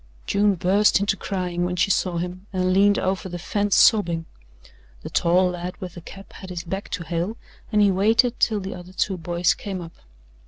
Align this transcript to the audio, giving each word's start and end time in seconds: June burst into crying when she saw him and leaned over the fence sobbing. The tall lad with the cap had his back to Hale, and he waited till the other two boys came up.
June 0.25 0.55
burst 0.55 0.99
into 0.99 1.15
crying 1.15 1.63
when 1.63 1.75
she 1.75 1.91
saw 1.91 2.17
him 2.17 2.47
and 2.51 2.73
leaned 2.73 2.97
over 2.97 3.29
the 3.29 3.37
fence 3.37 3.75
sobbing. 3.75 4.25
The 5.03 5.11
tall 5.11 5.51
lad 5.51 5.77
with 5.77 5.93
the 5.93 6.01
cap 6.01 6.33
had 6.33 6.49
his 6.49 6.63
back 6.63 6.89
to 6.93 7.03
Hale, 7.03 7.37
and 7.71 7.83
he 7.83 7.91
waited 7.91 8.39
till 8.39 8.61
the 8.61 8.73
other 8.73 8.93
two 8.93 9.15
boys 9.15 9.53
came 9.53 9.79
up. 9.79 9.93